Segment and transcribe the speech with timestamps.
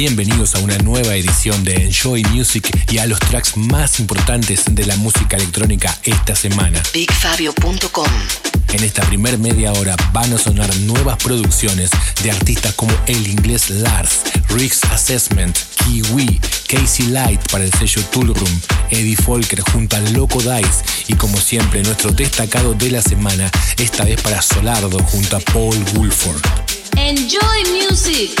[0.00, 4.86] Bienvenidos a una nueva edición de Enjoy Music y a los tracks más importantes de
[4.86, 6.80] la música electrónica esta semana.
[6.94, 8.06] BigFabio.com
[8.74, 11.90] En esta primer media hora van a sonar nuevas producciones
[12.22, 18.32] de artistas como El Inglés Lars, Rick's Assessment, Kiwi, Casey Light para el sello Tool
[18.32, 23.50] Room, Eddie Folker junto a Loco Dice y como siempre nuestro destacado de la semana,
[23.78, 26.40] esta vez para Solardo junto a Paul Woolford.
[26.94, 28.40] Enjoy music.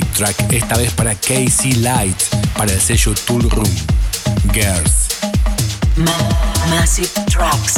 [0.00, 2.20] Track, esta vez para Casey Light,
[2.56, 3.70] para el sello Tool Room.
[4.52, 5.08] Girls.
[6.68, 7.77] Massive Tracks.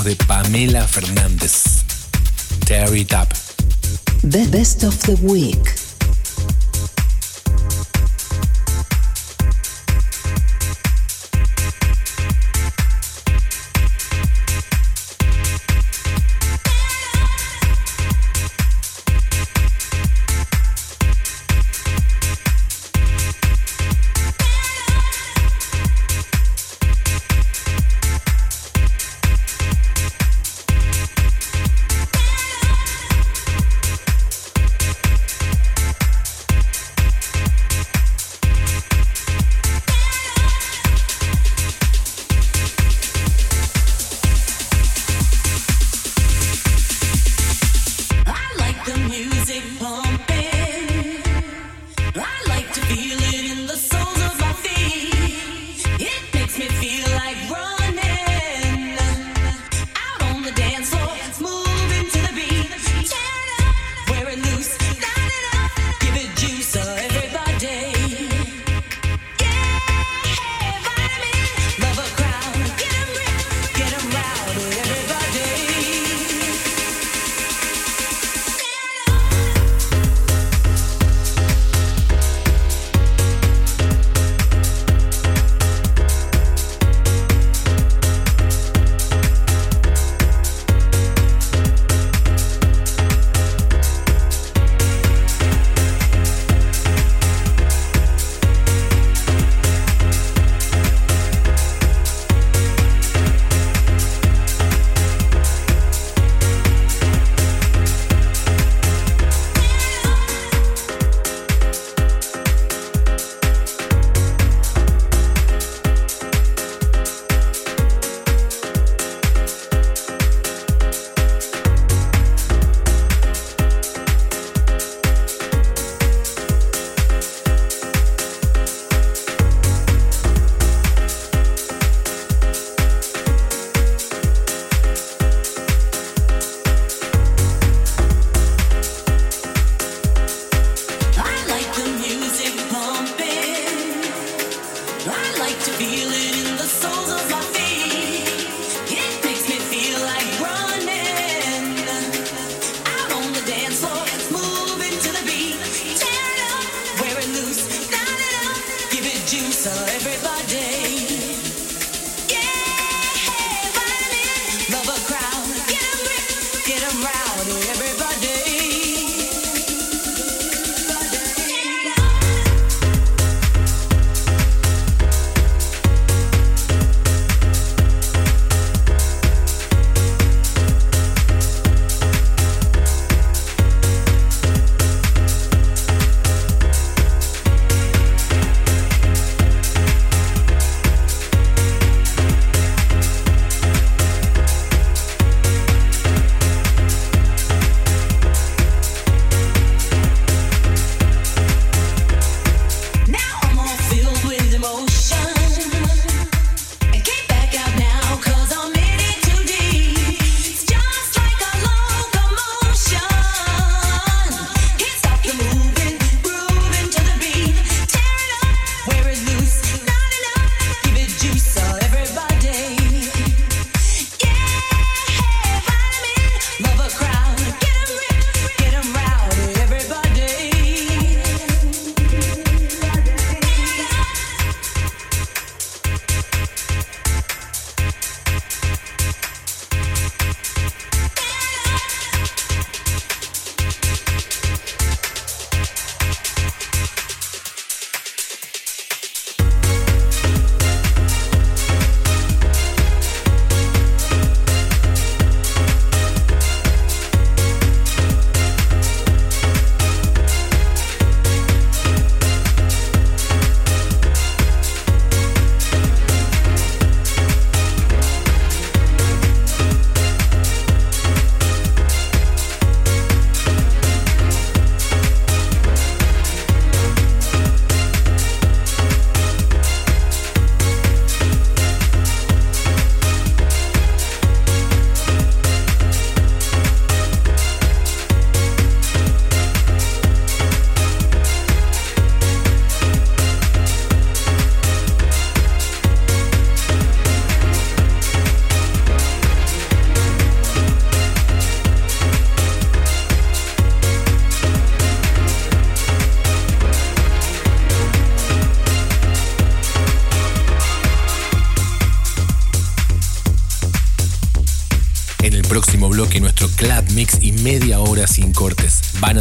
[0.00, 1.84] De Pamela Fernández.
[2.64, 3.28] Tear it up.
[4.22, 5.81] The Best of the Week.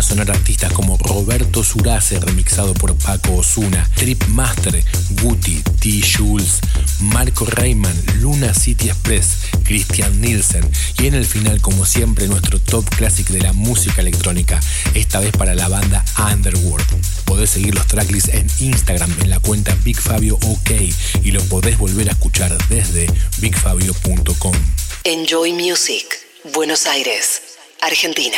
[0.01, 4.83] Sonar artistas como Roberto Surace, remixado por Paco Osuna, Trip Master,
[5.21, 6.01] Guti, T.
[6.01, 6.59] Jules,
[6.99, 12.87] Marco Reyman, Luna City Express, Christian Nielsen y en el final, como siempre, nuestro top
[12.95, 14.59] classic de la música electrónica,
[14.93, 16.87] esta vez para la banda Underworld.
[17.25, 20.71] Podés seguir los tracklists en Instagram en la cuenta BigFabioOK
[21.23, 24.53] y lo podés volver a escuchar desde bigfabio.com.
[25.03, 26.05] Enjoy Music,
[26.53, 27.41] Buenos Aires.
[27.81, 28.37] Argentina.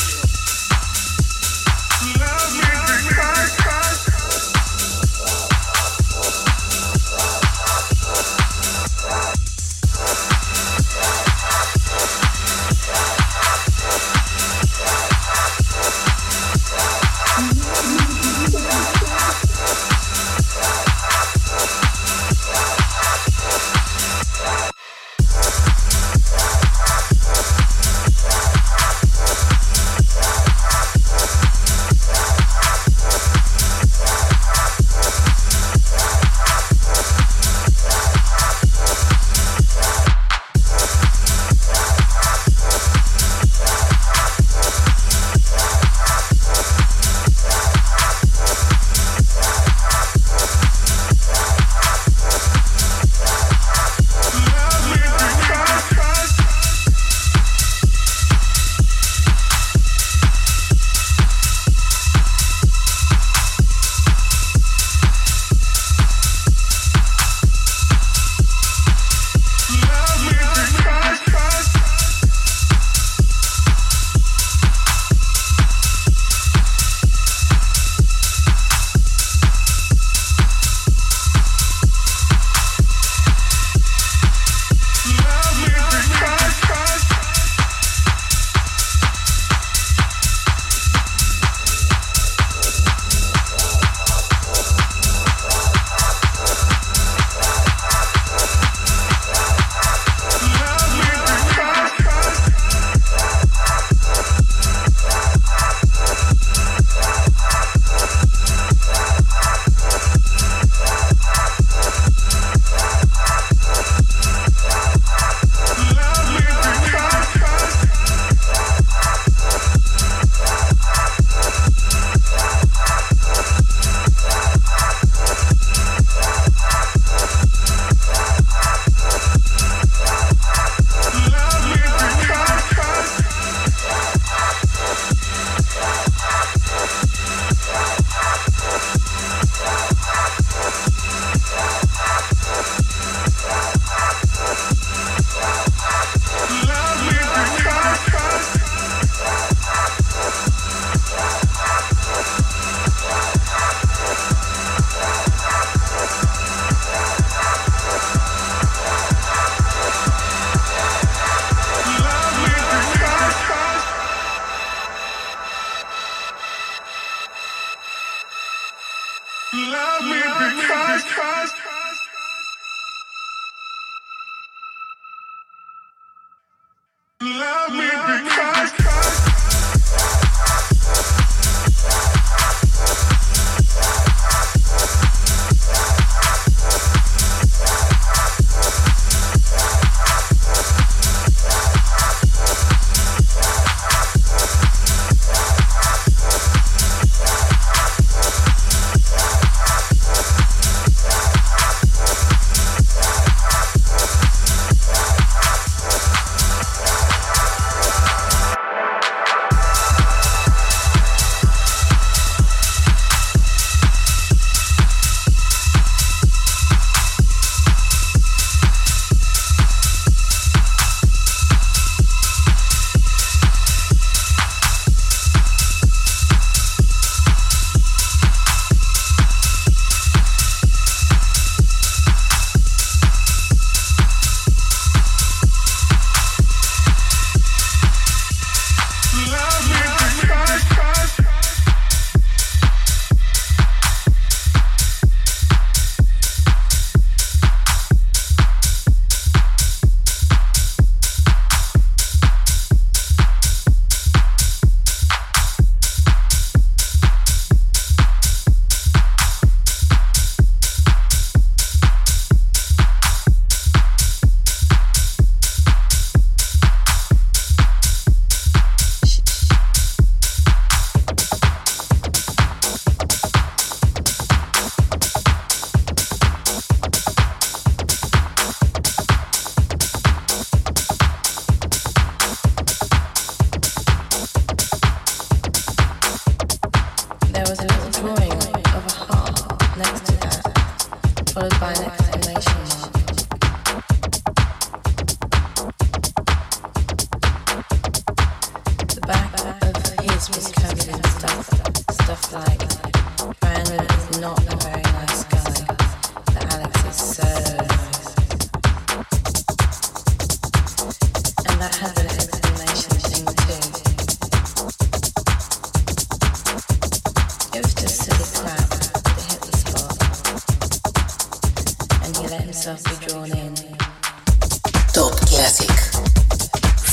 [324.91, 325.71] Top Classic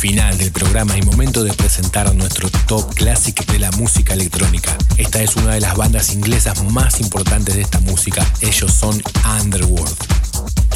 [0.01, 4.77] Final del programa y momento de presentar nuestro top classic de la música electrónica.
[4.99, 8.23] Esta es una de las bandas inglesas más importantes de esta música.
[8.43, 9.03] Ellos son
[9.41, 9.97] Underworld.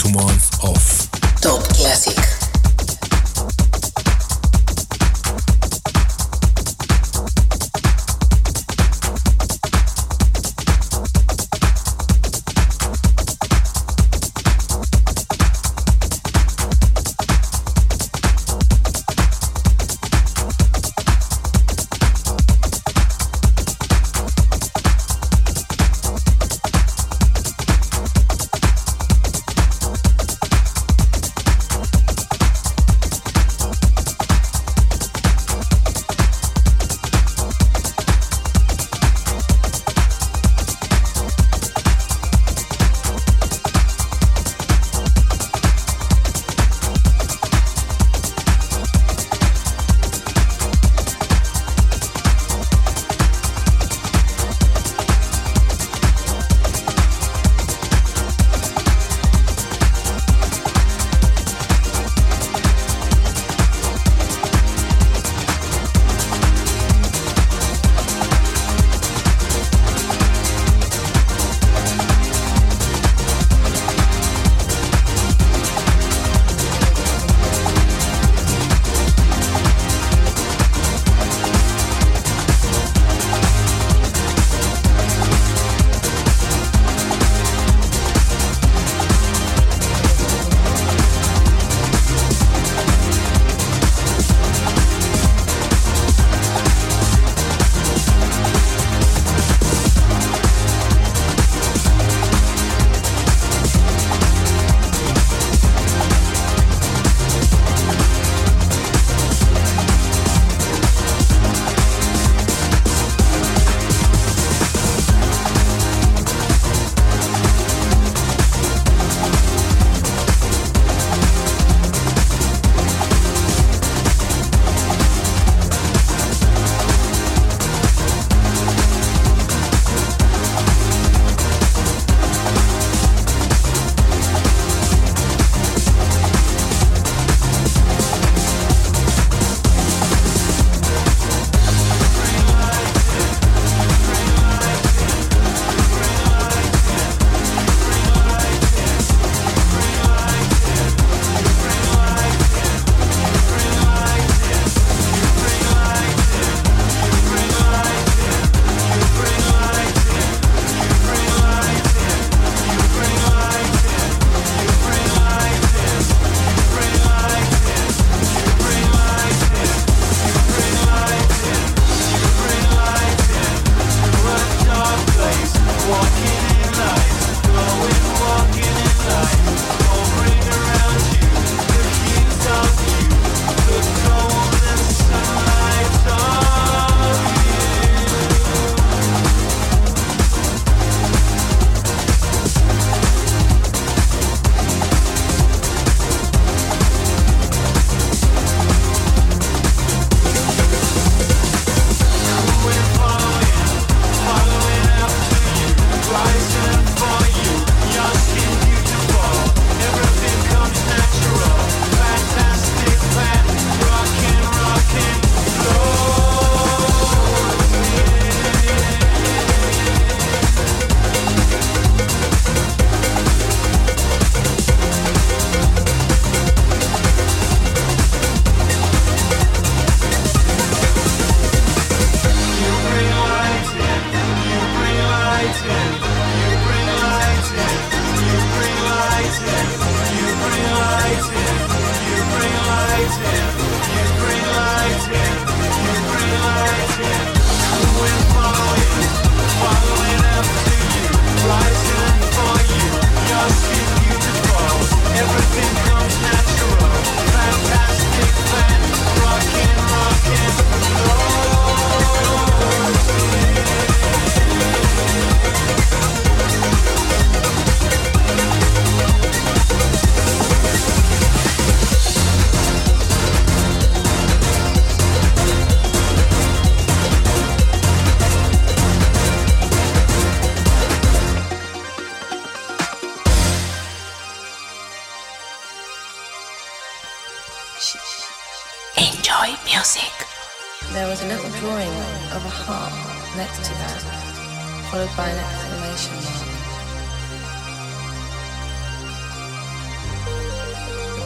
[0.00, 1.08] Two Months Off.
[1.40, 2.21] Top Classic.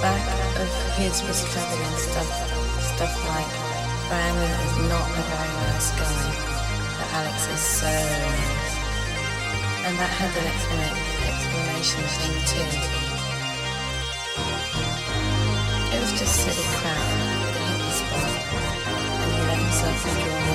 [0.00, 0.24] Back
[0.60, 2.30] of his was covered in stuff,
[2.94, 3.52] stuff like
[4.10, 6.30] Miami is not a very nice guy,
[6.98, 8.74] but Alex is so nice.
[9.86, 12.70] And that had an explanation thing too.
[15.94, 16.98] It was just silly crap
[17.54, 18.30] that hit the spot,
[19.22, 20.45] and he let himself be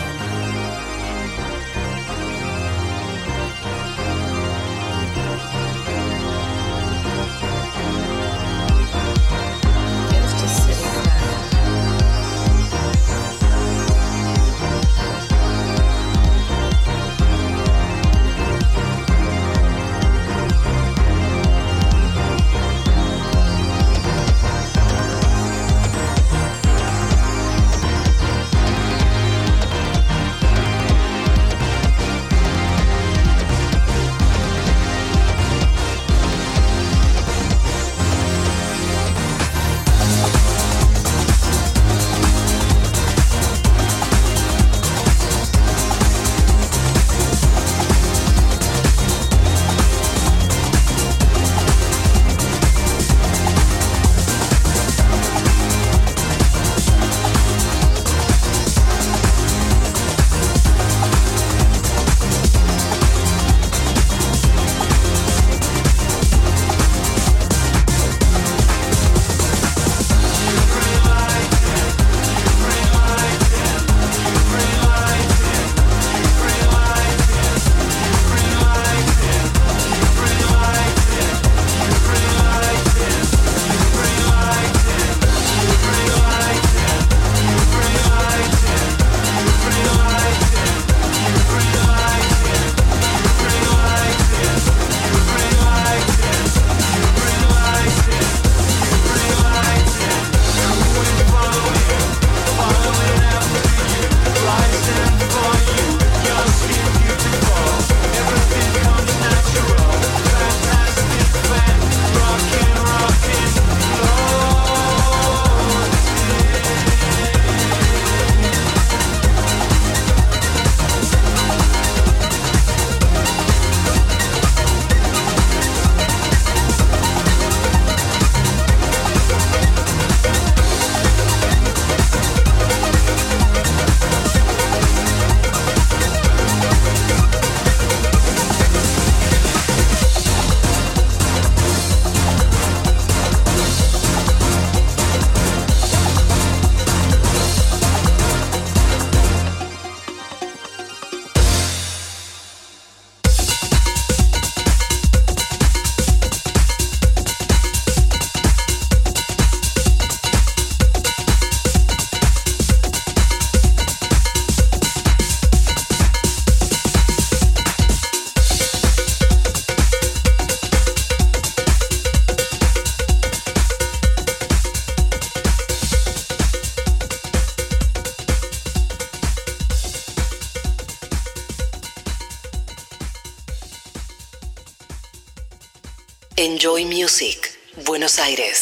[187.85, 188.60] Buenos Aires.